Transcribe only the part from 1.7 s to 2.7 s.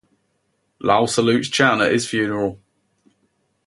at his funeral.